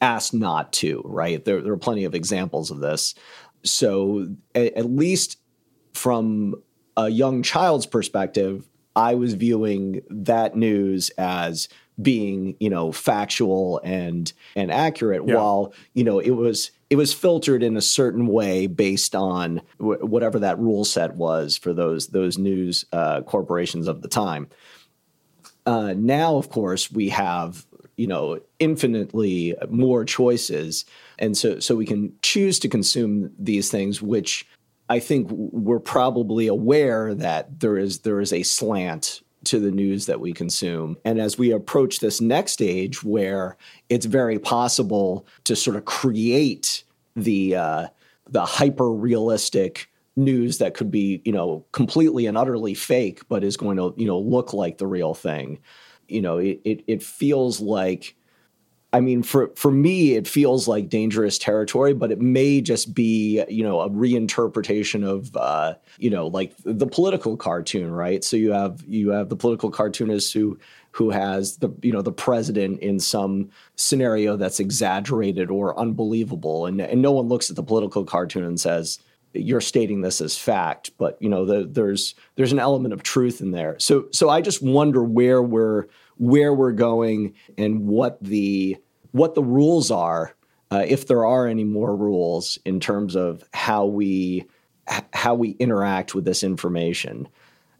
asked 0.00 0.34
not 0.34 0.72
to. 0.74 1.02
Right? 1.04 1.44
There 1.44 1.60
there 1.62 1.72
are 1.72 1.78
plenty 1.78 2.04
of 2.04 2.14
examples 2.14 2.72
of 2.72 2.80
this. 2.80 3.14
So, 3.62 4.34
a- 4.54 4.76
at 4.76 4.86
least 4.90 5.38
from 5.92 6.54
a 6.96 7.08
young 7.08 7.42
child's 7.42 7.86
perspective, 7.86 8.68
I 8.94 9.14
was 9.14 9.34
viewing 9.34 10.02
that 10.08 10.56
news 10.56 11.10
as 11.18 11.68
being, 12.00 12.56
you 12.60 12.70
know, 12.70 12.92
factual 12.92 13.80
and 13.82 14.32
and 14.54 14.70
accurate. 14.70 15.22
Yeah. 15.26 15.36
While 15.36 15.72
you 15.94 16.04
know 16.04 16.18
it 16.18 16.30
was 16.30 16.70
it 16.90 16.96
was 16.96 17.12
filtered 17.12 17.62
in 17.62 17.76
a 17.76 17.82
certain 17.82 18.26
way 18.26 18.66
based 18.66 19.14
on 19.14 19.62
wh- 19.78 20.02
whatever 20.02 20.38
that 20.40 20.58
rule 20.58 20.84
set 20.84 21.14
was 21.14 21.56
for 21.56 21.72
those 21.72 22.08
those 22.08 22.38
news 22.38 22.84
uh, 22.92 23.22
corporations 23.22 23.88
of 23.88 24.02
the 24.02 24.08
time. 24.08 24.48
Uh, 25.64 25.94
now, 25.96 26.36
of 26.36 26.48
course, 26.50 26.92
we 26.92 27.08
have 27.08 27.66
you 27.96 28.06
know 28.06 28.40
infinitely 28.58 29.54
more 29.70 30.04
choices, 30.04 30.84
and 31.18 31.36
so 31.36 31.58
so 31.58 31.74
we 31.74 31.86
can 31.86 32.12
choose 32.22 32.58
to 32.60 32.68
consume 32.68 33.32
these 33.38 33.70
things, 33.70 34.00
which 34.00 34.46
I 34.88 35.00
think 35.00 35.28
we're 35.30 35.80
probably 35.80 36.46
aware 36.46 37.14
that 37.14 37.60
there 37.60 37.76
is 37.76 38.00
there 38.00 38.20
is 38.20 38.32
a 38.32 38.42
slant 38.42 39.22
to 39.46 39.58
the 39.58 39.70
news 39.70 40.06
that 40.06 40.20
we 40.20 40.32
consume. 40.32 40.96
And 41.04 41.20
as 41.20 41.38
we 41.38 41.50
approach 41.50 42.00
this 42.00 42.20
next 42.20 42.52
stage 42.52 43.02
where 43.02 43.56
it's 43.88 44.06
very 44.06 44.38
possible 44.38 45.26
to 45.44 45.56
sort 45.56 45.76
of 45.76 45.84
create 45.84 46.84
the 47.14 47.56
uh, 47.56 47.88
the 48.28 48.44
hyper 48.44 48.90
realistic 48.90 49.90
news 50.16 50.58
that 50.58 50.74
could 50.74 50.90
be, 50.90 51.22
you 51.24 51.32
know, 51.32 51.64
completely 51.72 52.26
and 52.26 52.36
utterly 52.36 52.74
fake, 52.74 53.20
but 53.28 53.44
is 53.44 53.56
going 53.56 53.76
to, 53.76 53.94
you 53.96 54.06
know, 54.06 54.18
look 54.18 54.52
like 54.52 54.78
the 54.78 54.86
real 54.86 55.14
thing. 55.14 55.58
You 56.08 56.22
know, 56.22 56.38
it 56.38 56.60
it, 56.64 56.84
it 56.86 57.02
feels 57.02 57.60
like 57.60 58.16
I 58.96 59.00
mean, 59.00 59.22
for 59.22 59.50
for 59.56 59.70
me, 59.70 60.14
it 60.14 60.26
feels 60.26 60.66
like 60.66 60.88
dangerous 60.88 61.36
territory, 61.36 61.92
but 61.92 62.10
it 62.10 62.18
may 62.18 62.62
just 62.62 62.94
be, 62.94 63.44
you 63.46 63.62
know, 63.62 63.80
a 63.80 63.90
reinterpretation 63.90 65.06
of, 65.06 65.36
uh, 65.36 65.74
you 65.98 66.08
know, 66.08 66.28
like 66.28 66.54
the 66.64 66.86
political 66.86 67.36
cartoon, 67.36 67.90
right? 67.92 68.24
So 68.24 68.38
you 68.38 68.52
have 68.52 68.82
you 68.88 69.10
have 69.10 69.28
the 69.28 69.36
political 69.36 69.70
cartoonist 69.70 70.32
who 70.32 70.58
who 70.92 71.10
has 71.10 71.58
the 71.58 71.68
you 71.82 71.92
know 71.92 72.00
the 72.00 72.10
president 72.10 72.80
in 72.80 72.98
some 72.98 73.50
scenario 73.74 74.34
that's 74.34 74.60
exaggerated 74.60 75.50
or 75.50 75.78
unbelievable, 75.78 76.64
and 76.64 76.80
and 76.80 77.02
no 77.02 77.12
one 77.12 77.28
looks 77.28 77.50
at 77.50 77.56
the 77.56 77.62
political 77.62 78.02
cartoon 78.02 78.44
and 78.44 78.58
says 78.58 78.98
you're 79.34 79.60
stating 79.60 80.00
this 80.00 80.22
as 80.22 80.38
fact, 80.38 80.92
but 80.96 81.20
you 81.20 81.28
know 81.28 81.44
the, 81.44 81.66
there's 81.66 82.14
there's 82.36 82.52
an 82.52 82.58
element 82.58 82.94
of 82.94 83.02
truth 83.02 83.42
in 83.42 83.50
there. 83.50 83.78
So 83.78 84.06
so 84.10 84.30
I 84.30 84.40
just 84.40 84.62
wonder 84.62 85.04
where 85.04 85.42
we're 85.42 85.84
where 86.16 86.54
we're 86.54 86.72
going 86.72 87.34
and 87.58 87.86
what 87.86 88.16
the 88.22 88.78
what 89.16 89.34
the 89.34 89.42
rules 89.42 89.90
are, 89.90 90.34
uh, 90.70 90.84
if 90.86 91.06
there 91.06 91.24
are 91.24 91.46
any 91.46 91.64
more 91.64 91.96
rules 91.96 92.58
in 92.64 92.80
terms 92.80 93.16
of 93.16 93.42
how 93.54 93.86
we 93.86 94.44
h- 94.90 95.04
how 95.12 95.34
we 95.34 95.50
interact 95.58 96.14
with 96.14 96.24
this 96.24 96.42
information. 96.42 97.28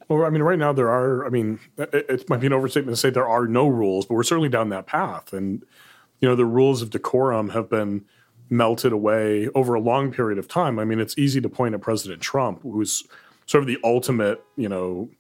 Well, 0.09 0.25
I 0.25 0.31
mean, 0.31 0.43
right 0.43 0.59
now 0.59 0.73
there 0.73 0.88
are. 0.88 1.26
I 1.26 1.31
mean, 1.31 1.59
it, 1.76 2.07
it 2.09 2.31
might 2.31 2.40
be 2.40 2.47
an 2.47 2.52
overstatement 2.52 2.97
to 2.97 3.00
say 3.00 3.11
there 3.11 3.28
are 3.28 3.47
no 3.47 3.69
rules, 3.69 4.07
but 4.07 4.14
we're 4.14 4.23
certainly 4.23 4.49
down 4.49 4.71
that 4.71 4.87
path. 4.87 5.33
And 5.33 5.62
you 6.21 6.28
know, 6.28 6.37
the 6.37 6.47
rules 6.47 6.81
of 6.81 6.90
decorum 6.90 7.50
have 7.50 7.69
been 7.69 8.05
melted 8.49 8.93
away 8.93 9.49
over 9.55 9.75
a 9.75 9.81
long 9.81 10.12
period 10.12 10.38
of 10.38 10.49
time. 10.49 10.78
I 10.78 10.85
mean, 10.85 11.00
it's 11.00 11.19
easy 11.19 11.40
to 11.40 11.49
point 11.49 11.75
at 11.75 11.81
President 11.81 12.23
Trump, 12.23 12.62
who's 12.62 13.05
sort 13.47 13.62
of 13.62 13.69
the 13.69 13.78
ultimate, 13.85 14.43
you 14.57 14.69
know, 14.69 15.11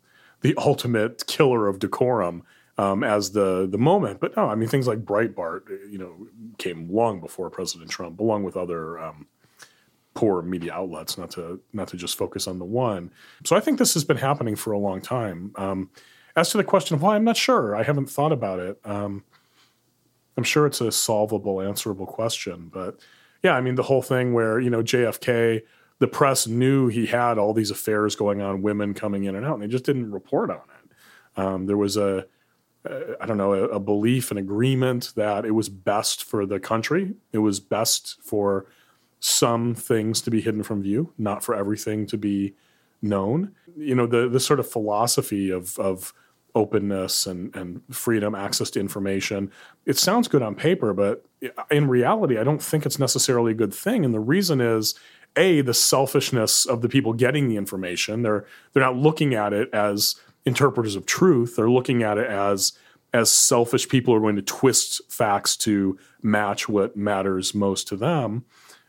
the 0.40 0.54
ultimate 0.58 1.26
killer 1.26 1.66
of 1.66 1.78
decorum 1.80 2.44
um, 2.78 3.02
as 3.02 3.32
the 3.32 3.66
the 3.70 3.78
moment. 3.78 4.20
But 4.20 4.36
no, 4.36 4.48
I 4.48 4.54
mean, 4.54 4.68
things 4.68 4.86
like 4.86 5.04
Breitbart, 5.04 5.68
you 5.90 5.98
know, 5.98 6.28
came 6.58 6.90
long 6.90 7.20
before 7.20 7.50
President 7.50 7.90
Trump, 7.90 8.20
along 8.20 8.44
with 8.44 8.56
other. 8.56 8.98
Um, 8.98 9.26
poor 10.14 10.40
media 10.40 10.72
outlets 10.72 11.18
not 11.18 11.30
to 11.30 11.60
not 11.74 11.88
to 11.88 11.96
just 11.96 12.16
focus 12.16 12.46
on 12.48 12.58
the 12.58 12.64
one 12.64 13.12
so 13.44 13.54
i 13.54 13.60
think 13.60 13.78
this 13.78 13.92
has 13.92 14.02
been 14.02 14.16
happening 14.16 14.56
for 14.56 14.72
a 14.72 14.78
long 14.78 14.98
time 14.98 15.52
um, 15.56 15.90
as 16.36 16.48
to 16.48 16.56
the 16.56 16.64
question 16.64 16.96
of 16.96 17.02
why 17.02 17.14
i'm 17.14 17.22
not 17.22 17.36
sure 17.36 17.76
i 17.76 17.82
haven't 17.82 18.08
thought 18.08 18.32
about 18.32 18.58
it 18.58 18.80
um, 18.86 19.22
i'm 20.38 20.42
sure 20.42 20.66
it's 20.66 20.80
a 20.80 20.90
solvable 20.90 21.60
answerable 21.60 22.06
question 22.06 22.70
but 22.72 22.98
yeah 23.42 23.52
i 23.52 23.60
mean 23.60 23.74
the 23.74 23.82
whole 23.82 24.00
thing 24.00 24.32
where 24.32 24.58
you 24.58 24.70
know 24.70 24.82
jfk 24.82 25.60
the 25.98 26.08
press 26.08 26.46
knew 26.46 26.88
he 26.88 27.04
had 27.04 27.36
all 27.36 27.52
these 27.52 27.70
affairs 27.70 28.16
going 28.16 28.40
on 28.40 28.62
women 28.62 28.94
coming 28.94 29.24
in 29.24 29.36
and 29.36 29.44
out 29.44 29.52
and 29.52 29.62
they 29.62 29.68
just 29.68 29.84
didn't 29.84 30.10
report 30.10 30.48
on 30.48 30.56
it 30.56 31.38
um, 31.38 31.66
there 31.66 31.76
was 31.76 31.98
a 31.98 32.26
Uh, 32.86 33.14
I 33.20 33.26
don't 33.26 33.36
know, 33.36 33.52
a, 33.54 33.64
a 33.64 33.80
belief, 33.80 34.30
an 34.30 34.38
agreement 34.38 35.12
that 35.16 35.44
it 35.44 35.52
was 35.52 35.68
best 35.68 36.24
for 36.24 36.46
the 36.46 36.60
country. 36.60 37.14
It 37.32 37.38
was 37.38 37.60
best 37.60 38.16
for 38.22 38.66
some 39.20 39.74
things 39.74 40.20
to 40.22 40.30
be 40.30 40.40
hidden 40.40 40.62
from 40.62 40.82
view, 40.82 41.12
not 41.18 41.42
for 41.42 41.54
everything 41.54 42.06
to 42.06 42.18
be 42.18 42.54
known. 43.02 43.52
You 43.76 43.94
know, 43.94 44.06
the 44.06 44.28
the 44.28 44.40
sort 44.40 44.60
of 44.60 44.70
philosophy 44.70 45.50
of 45.50 45.78
of 45.78 46.12
openness 46.54 47.26
and 47.26 47.54
and 47.54 47.82
freedom, 47.90 48.34
access 48.34 48.70
to 48.70 48.80
information. 48.80 49.50
It 49.84 49.98
sounds 49.98 50.28
good 50.28 50.42
on 50.42 50.54
paper, 50.54 50.92
but 50.92 51.24
in 51.70 51.88
reality, 51.88 52.38
I 52.38 52.44
don't 52.44 52.62
think 52.62 52.86
it's 52.86 52.98
necessarily 52.98 53.52
a 53.52 53.56
good 53.56 53.74
thing. 53.74 54.04
And 54.04 54.14
the 54.14 54.20
reason 54.20 54.60
is 54.60 54.94
a 55.36 55.60
the 55.60 55.74
selfishness 55.74 56.64
of 56.64 56.80
the 56.80 56.88
people 56.88 57.12
getting 57.12 57.48
the 57.48 57.56
information. 57.56 58.22
They're 58.22 58.46
they're 58.72 58.82
not 58.82 58.96
looking 58.96 59.34
at 59.34 59.52
it 59.52 59.68
as 59.72 60.16
interpreters 60.46 60.96
of 60.96 61.04
truth. 61.04 61.56
They're 61.56 61.68
looking 61.70 62.02
at 62.02 62.16
it 62.16 62.28
as 62.28 62.72
as 63.12 63.30
selfish 63.30 63.88
people 63.88 64.14
are 64.14 64.20
going 64.20 64.36
to 64.36 64.42
twist 64.42 65.00
facts 65.10 65.56
to 65.56 65.98
match 66.22 66.68
what 66.68 66.96
matters 66.96 67.54
most 67.54 67.88
to 67.88 67.96
them 67.96 68.44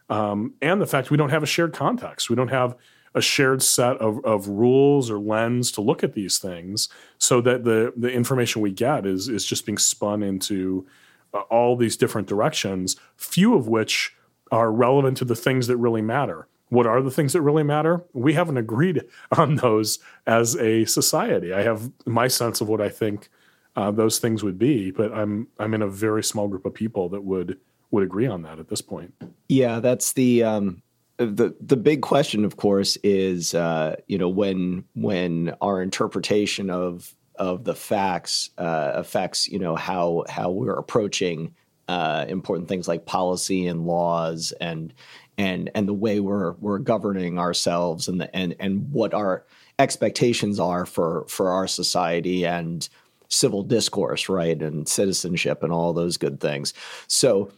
um, 0.09 0.53
and 0.61 0.81
the 0.81 0.85
fact 0.85 1.11
we 1.11 1.17
don't 1.17 1.29
have 1.29 1.43
a 1.43 1.47
shared 1.47 1.73
context. 1.73 2.29
We 2.29 2.35
don't 2.35 2.47
have 2.49 2.75
a 3.13 3.21
shared 3.21 3.61
set 3.61 3.97
of, 3.97 4.23
of 4.25 4.47
rules 4.47 5.09
or 5.09 5.19
lens 5.19 5.71
to 5.73 5.81
look 5.81 6.03
at 6.03 6.13
these 6.13 6.37
things, 6.37 6.89
so 7.17 7.41
that 7.41 7.63
the 7.63 7.93
the 7.95 8.11
information 8.11 8.61
we 8.61 8.71
get 8.71 9.05
is 9.05 9.27
is 9.27 9.45
just 9.45 9.65
being 9.65 9.77
spun 9.77 10.23
into 10.23 10.85
uh, 11.33 11.39
all 11.41 11.75
these 11.75 11.97
different 11.97 12.27
directions. 12.27 12.95
Few 13.15 13.55
of 13.55 13.67
which 13.67 14.15
are 14.51 14.71
relevant 14.71 15.17
to 15.17 15.25
the 15.25 15.35
things 15.35 15.67
that 15.67 15.77
really 15.77 16.01
matter. 16.01 16.47
What 16.69 16.85
are 16.85 17.01
the 17.01 17.11
things 17.11 17.33
that 17.33 17.41
really 17.41 17.63
matter? 17.63 18.03
We 18.13 18.33
haven't 18.33 18.57
agreed 18.57 19.03
on 19.37 19.55
those 19.55 19.99
as 20.25 20.55
a 20.57 20.85
society. 20.85 21.53
I 21.53 21.63
have 21.63 21.91
my 22.05 22.27
sense 22.27 22.61
of 22.61 22.67
what 22.67 22.81
I 22.81 22.89
think 22.89 23.29
uh, 23.75 23.91
those 23.91 24.19
things 24.19 24.43
would 24.43 24.57
be, 24.57 24.91
but 24.91 25.13
I'm 25.13 25.47
I'm 25.59 25.73
in 25.73 25.81
a 25.81 25.87
very 25.87 26.23
small 26.23 26.47
group 26.47 26.65
of 26.65 26.73
people 26.73 27.09
that 27.09 27.23
would 27.23 27.59
would 27.91 28.03
agree 28.03 28.27
on 28.27 28.41
that 28.41 28.59
at 28.59 28.67
this 28.67 28.81
point. 28.81 29.13
Yeah, 29.47 29.79
that's 29.79 30.13
the 30.13 30.43
um, 30.43 30.81
the 31.17 31.55
the 31.61 31.77
big 31.77 32.01
question, 32.01 32.43
of 32.43 32.57
course, 32.57 32.97
is 33.03 33.53
uh, 33.53 33.95
you 34.07 34.17
know 34.17 34.29
when 34.29 34.83
when 34.95 35.55
our 35.61 35.81
interpretation 35.81 36.69
of 36.69 37.13
of 37.35 37.63
the 37.63 37.75
facts 37.75 38.49
uh, 38.57 38.91
affects 38.95 39.47
you 39.47 39.59
know 39.59 39.75
how 39.75 40.25
how 40.27 40.49
we're 40.49 40.77
approaching 40.77 41.53
uh, 41.87 42.25
important 42.27 42.67
things 42.67 42.87
like 42.87 43.05
policy 43.05 43.67
and 43.67 43.85
laws 43.85 44.53
and 44.59 44.93
and 45.37 45.69
and 45.75 45.87
the 45.87 45.93
way 45.93 46.19
we're 46.19 46.53
we're 46.53 46.79
governing 46.79 47.39
ourselves 47.39 48.07
and 48.07 48.21
the, 48.21 48.35
and 48.35 48.55
and 48.59 48.91
what 48.91 49.13
our 49.13 49.45
expectations 49.79 50.59
are 50.59 50.85
for 50.85 51.25
for 51.27 51.51
our 51.51 51.67
society 51.67 52.45
and 52.45 52.89
civil 53.29 53.63
discourse, 53.63 54.29
right, 54.29 54.61
and 54.61 54.87
citizenship 54.87 55.63
and 55.63 55.71
all 55.71 55.93
those 55.93 56.17
good 56.17 56.39
things. 56.39 56.73
So, 57.07 57.51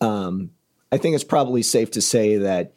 um, 0.00 0.50
I 0.92 0.98
think 0.98 1.14
it's 1.14 1.24
probably 1.24 1.62
safe 1.62 1.90
to 1.92 2.02
say 2.02 2.36
that 2.36 2.72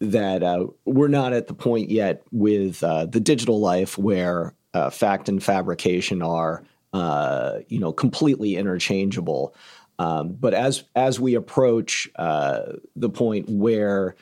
that 0.00 0.42
uh, 0.42 0.66
we're 0.84 1.08
not 1.08 1.32
at 1.32 1.46
the 1.46 1.54
point 1.54 1.90
yet 1.90 2.22
with 2.32 2.82
uh, 2.82 3.06
the 3.06 3.20
digital 3.20 3.60
life 3.60 3.96
where 3.96 4.54
uh, 4.74 4.90
fact 4.90 5.28
and 5.28 5.42
fabrication 5.42 6.20
are, 6.20 6.64
uh, 6.92 7.58
you 7.68 7.78
know, 7.78 7.92
completely 7.92 8.56
interchangeable. 8.56 9.54
Um, 9.98 10.32
but 10.32 10.54
as 10.54 10.84
as 10.96 11.20
we 11.20 11.34
approach 11.34 12.08
uh, 12.16 12.62
the 12.96 13.10
point 13.10 13.48
where 13.48 14.16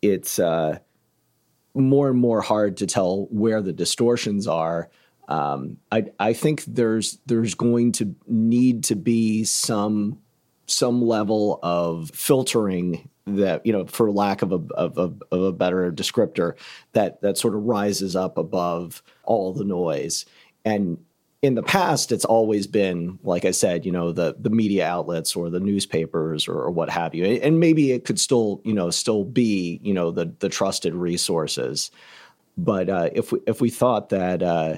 it's 0.00 0.38
uh, 0.38 0.78
more 1.74 2.08
and 2.08 2.18
more 2.18 2.40
hard 2.40 2.76
to 2.78 2.86
tell 2.86 3.26
where 3.30 3.60
the 3.60 3.72
distortions 3.72 4.46
are, 4.46 4.90
um, 5.28 5.78
I, 5.90 6.04
I 6.18 6.32
think 6.32 6.64
there's 6.64 7.18
there's 7.26 7.54
going 7.54 7.92
to 7.92 8.14
need 8.26 8.84
to 8.84 8.96
be 8.96 9.44
some 9.44 10.18
some 10.66 11.02
level 11.02 11.58
of 11.62 12.10
filtering 12.10 13.08
that 13.26 13.64
you 13.66 13.72
know 13.72 13.86
for 13.86 14.10
lack 14.10 14.42
of 14.42 14.52
a, 14.52 14.60
of 14.74 14.98
of 14.98 15.22
a 15.32 15.52
better 15.52 15.90
descriptor 15.90 16.54
that 16.92 17.20
that 17.22 17.38
sort 17.38 17.54
of 17.54 17.64
rises 17.64 18.14
up 18.14 18.38
above 18.38 19.02
all 19.24 19.52
the 19.52 19.64
noise. 19.64 20.24
And 20.64 20.98
in 21.40 21.54
the 21.54 21.62
past 21.62 22.10
it's 22.10 22.24
always 22.24 22.66
been 22.66 23.18
like 23.22 23.44
i 23.44 23.50
said 23.50 23.86
you 23.86 23.92
know 23.92 24.10
the 24.10 24.34
the 24.40 24.50
media 24.50 24.86
outlets 24.86 25.36
or 25.36 25.50
the 25.50 25.60
newspapers 25.60 26.48
or, 26.48 26.54
or 26.54 26.70
what 26.70 26.90
have 26.90 27.14
you 27.14 27.24
and 27.24 27.60
maybe 27.60 27.92
it 27.92 28.04
could 28.04 28.18
still 28.18 28.60
you 28.64 28.74
know 28.74 28.90
still 28.90 29.24
be 29.24 29.78
you 29.82 29.94
know 29.94 30.10
the 30.10 30.32
the 30.40 30.48
trusted 30.48 30.94
resources 30.94 31.90
but 32.58 32.90
uh, 32.90 33.08
if 33.14 33.30
we 33.30 33.38
if 33.46 33.60
we 33.60 33.70
thought 33.70 34.08
that 34.08 34.42
uh, 34.42 34.74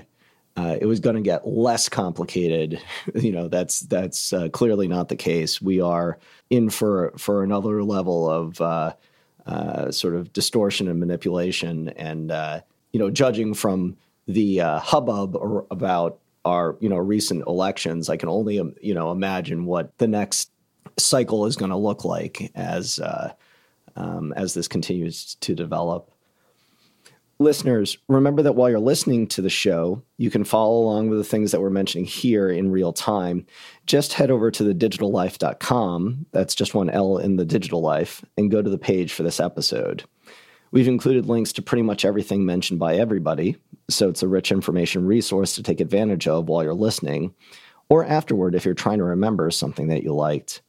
uh, 0.56 0.76
it 0.80 0.84
was 0.84 1.00
going 1.00 1.16
to 1.16 1.22
get 1.22 1.48
less 1.48 1.88
complicated. 1.88 2.80
You 3.14 3.32
know, 3.32 3.48
that's 3.48 3.80
that's 3.80 4.32
uh, 4.32 4.50
clearly 4.50 4.86
not 4.86 5.08
the 5.08 5.16
case. 5.16 5.60
We 5.60 5.80
are 5.80 6.18
in 6.48 6.70
for 6.70 7.12
for 7.16 7.42
another 7.42 7.82
level 7.82 8.30
of 8.30 8.60
uh, 8.60 8.92
uh 9.46 9.90
sort 9.90 10.14
of 10.14 10.32
distortion 10.32 10.86
and 10.86 11.00
manipulation, 11.00 11.88
and 11.88 12.30
you 12.92 13.00
know, 13.00 13.10
judging 13.10 13.54
from 13.54 13.96
the 14.28 14.58
hubbub 14.58 15.36
about 15.70 16.19
our 16.44 16.76
you 16.80 16.88
know 16.88 16.96
recent 16.96 17.46
elections, 17.46 18.08
I 18.08 18.16
can 18.16 18.28
only 18.28 18.58
um, 18.58 18.74
you 18.80 18.94
know 18.94 19.10
imagine 19.10 19.66
what 19.66 19.96
the 19.98 20.08
next 20.08 20.50
cycle 20.98 21.46
is 21.46 21.56
going 21.56 21.70
to 21.70 21.76
look 21.76 22.04
like 22.04 22.50
as 22.54 23.00
um, 23.96 24.32
as 24.34 24.54
this 24.54 24.68
continues 24.68 25.36
to 25.36 25.54
develop 25.54 26.10
listeners, 27.40 27.96
remember 28.08 28.42
that 28.42 28.54
while 28.54 28.70
you're 28.70 28.78
listening 28.78 29.26
to 29.26 29.42
the 29.42 29.50
show, 29.50 30.02
you 30.18 30.30
can 30.30 30.44
follow 30.44 30.78
along 30.78 31.08
with 31.08 31.18
the 31.18 31.24
things 31.24 31.50
that 31.50 31.60
we're 31.60 31.70
mentioning 31.70 32.04
here 32.04 32.50
in 32.50 32.70
real 32.70 32.92
time. 32.92 33.46
Just 33.86 34.12
head 34.12 34.30
over 34.30 34.50
to 34.52 34.62
thedigitallife.com, 34.62 36.26
that's 36.32 36.54
just 36.54 36.74
one 36.74 36.90
L 36.90 37.16
in 37.16 37.36
the 37.36 37.44
digital 37.44 37.80
life, 37.80 38.24
and 38.36 38.50
go 38.50 38.62
to 38.62 38.70
the 38.70 38.78
page 38.78 39.12
for 39.12 39.22
this 39.22 39.40
episode. 39.40 40.04
We've 40.72 40.88
included 40.88 41.26
links 41.26 41.52
to 41.54 41.62
pretty 41.62 41.82
much 41.82 42.04
everything 42.04 42.44
mentioned 42.44 42.78
by 42.78 42.96
everybody, 42.96 43.56
so 43.88 44.08
it's 44.08 44.22
a 44.22 44.28
rich 44.28 44.52
information 44.52 45.04
resource 45.04 45.54
to 45.56 45.62
take 45.62 45.80
advantage 45.80 46.28
of 46.28 46.48
while 46.48 46.62
you're 46.62 46.74
listening, 46.74 47.34
or 47.88 48.04
afterward 48.04 48.54
if 48.54 48.64
you're 48.64 48.74
trying 48.74 48.98
to 48.98 49.04
remember 49.04 49.50
something 49.50 49.88
that 49.88 50.04
you 50.04 50.14
liked. 50.14 50.62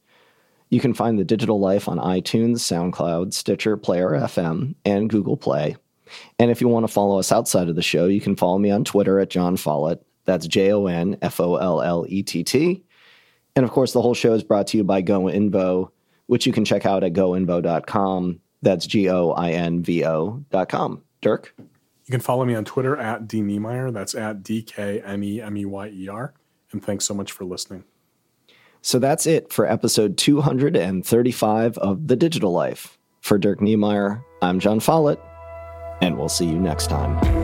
You 0.70 0.80
can 0.80 0.94
find 0.94 1.18
the 1.18 1.24
Digital 1.24 1.60
Life 1.60 1.86
on 1.86 1.98
iTunes, 1.98 2.56
SoundCloud, 2.56 3.32
Stitcher, 3.32 3.76
Player 3.76 4.10
FM, 4.10 4.74
and 4.84 5.08
Google 5.08 5.36
Play. 5.36 5.76
And 6.38 6.50
if 6.50 6.60
you 6.60 6.68
want 6.68 6.86
to 6.86 6.92
follow 6.92 7.18
us 7.18 7.30
outside 7.30 7.68
of 7.68 7.76
the 7.76 7.82
show, 7.82 8.06
you 8.06 8.20
can 8.20 8.36
follow 8.36 8.58
me 8.58 8.70
on 8.70 8.84
Twitter 8.84 9.20
at 9.20 9.30
Jon 9.30 9.56
Follett. 9.56 10.04
That's 10.24 10.46
J 10.46 10.72
O 10.72 10.86
N 10.86 11.16
F 11.22 11.40
O 11.40 11.56
L 11.56 11.80
L 11.80 12.06
E 12.08 12.22
T 12.22 12.42
T. 12.42 12.82
And 13.54 13.64
of 13.64 13.70
course, 13.70 13.92
the 13.92 14.02
whole 14.02 14.14
show 14.14 14.32
is 14.32 14.42
brought 14.42 14.68
to 14.68 14.78
you 14.78 14.84
by 14.84 15.02
GoInvo, 15.02 15.90
which 16.26 16.46
you 16.46 16.52
can 16.52 16.64
check 16.64 16.86
out 16.86 17.04
at 17.04 17.12
goinvo.com. 17.12 18.40
That's 18.62 18.86
G 18.86 19.08
O 19.10 19.30
I 19.32 19.52
N 19.52 19.82
V 19.82 20.04
O 20.04 20.44
dot 20.50 20.68
com. 20.68 21.02
Dirk? 21.20 21.54
You 21.58 22.10
can 22.10 22.20
follow 22.20 22.44
me 22.44 22.54
on 22.54 22.64
Twitter 22.64 22.96
at 22.96 23.28
D 23.28 23.40
Knemeyer. 23.40 23.92
That's 23.92 24.14
at 24.14 24.42
D 24.42 24.62
K 24.62 25.00
N 25.00 25.22
E 25.22 25.40
M 25.40 25.56
E 25.56 25.64
Y 25.64 25.88
E 25.88 26.08
R. 26.08 26.34
And 26.72 26.82
thanks 26.82 27.04
so 27.04 27.14
much 27.14 27.32
for 27.32 27.44
listening. 27.44 27.84
So 28.80 28.98
that's 28.98 29.26
it 29.26 29.52
for 29.52 29.70
episode 29.70 30.16
235 30.18 31.78
of 31.78 32.08
The 32.08 32.16
Digital 32.16 32.52
Life. 32.52 32.98
For 33.20 33.38
Dirk 33.38 33.60
Knemeyer, 33.60 34.24
I'm 34.40 34.58
Jon 34.58 34.80
Follett 34.80 35.20
and 36.02 36.18
we'll 36.18 36.28
see 36.28 36.46
you 36.46 36.58
next 36.58 36.88
time. 36.88 37.41